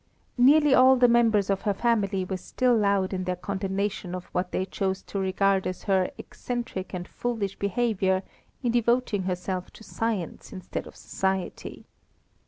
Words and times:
Nearly 0.39 0.73
all 0.73 0.95
the 0.95 1.07
members 1.07 1.51
of 1.51 1.61
her 1.61 1.75
family 1.75 2.25
were 2.25 2.37
still 2.37 2.75
loud 2.75 3.13
in 3.13 3.25
their 3.25 3.35
condemnation 3.35 4.15
of 4.15 4.25
what 4.33 4.51
they 4.51 4.65
chose 4.65 5.03
to 5.03 5.19
regard 5.19 5.67
as 5.67 5.83
her 5.83 6.09
eccentric 6.17 6.91
and 6.91 7.07
foolish 7.07 7.55
behaviour 7.59 8.23
in 8.63 8.71
devoting 8.71 9.25
herself 9.25 9.69
to 9.73 9.83
science 9.83 10.51
instead 10.51 10.87
of 10.87 10.95
society. 10.95 11.85